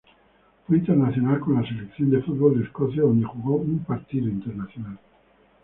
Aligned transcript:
Fue 0.65 0.77
internacional 0.79 1.39
con 1.41 1.61
la 1.61 1.69
selección 1.69 2.09
de 2.09 2.23
fútbol 2.23 2.57
de 2.57 2.63
Escocia, 2.63 3.03
donde 3.03 3.23
jugó 3.27 3.57
un 3.57 3.83
partido 3.85 4.27
internacional. 4.29 4.97